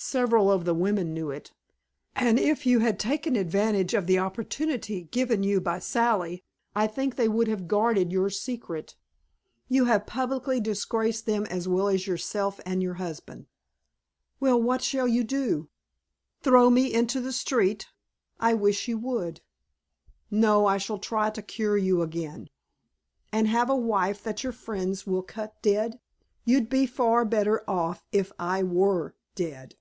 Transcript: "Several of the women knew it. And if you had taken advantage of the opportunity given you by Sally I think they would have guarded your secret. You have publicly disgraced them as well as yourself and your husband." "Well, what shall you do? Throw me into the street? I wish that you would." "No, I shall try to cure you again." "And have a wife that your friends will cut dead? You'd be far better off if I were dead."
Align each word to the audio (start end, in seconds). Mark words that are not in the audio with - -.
"Several 0.00 0.48
of 0.52 0.64
the 0.64 0.74
women 0.74 1.12
knew 1.12 1.30
it. 1.30 1.52
And 2.14 2.38
if 2.38 2.64
you 2.64 2.78
had 2.78 3.00
taken 3.00 3.34
advantage 3.34 3.94
of 3.94 4.06
the 4.06 4.20
opportunity 4.20 5.02
given 5.02 5.42
you 5.42 5.60
by 5.60 5.80
Sally 5.80 6.44
I 6.72 6.86
think 6.86 7.16
they 7.16 7.26
would 7.26 7.48
have 7.48 7.66
guarded 7.66 8.12
your 8.12 8.30
secret. 8.30 8.94
You 9.66 9.86
have 9.86 10.06
publicly 10.06 10.60
disgraced 10.60 11.26
them 11.26 11.46
as 11.46 11.66
well 11.66 11.88
as 11.88 12.06
yourself 12.06 12.60
and 12.64 12.80
your 12.80 12.94
husband." 12.94 13.46
"Well, 14.38 14.62
what 14.62 14.82
shall 14.84 15.08
you 15.08 15.24
do? 15.24 15.68
Throw 16.42 16.70
me 16.70 16.94
into 16.94 17.20
the 17.20 17.32
street? 17.32 17.88
I 18.38 18.54
wish 18.54 18.82
that 18.82 18.92
you 18.92 18.98
would." 18.98 19.40
"No, 20.30 20.66
I 20.66 20.78
shall 20.78 20.98
try 21.00 21.30
to 21.30 21.42
cure 21.42 21.76
you 21.76 22.02
again." 22.02 22.46
"And 23.32 23.48
have 23.48 23.68
a 23.68 23.74
wife 23.74 24.22
that 24.22 24.44
your 24.44 24.52
friends 24.52 25.08
will 25.08 25.22
cut 25.24 25.60
dead? 25.60 25.98
You'd 26.44 26.68
be 26.68 26.86
far 26.86 27.24
better 27.24 27.68
off 27.68 28.04
if 28.12 28.30
I 28.38 28.62
were 28.62 29.16
dead." 29.34 29.74